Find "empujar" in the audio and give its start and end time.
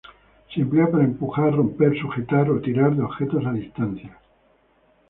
1.03-1.53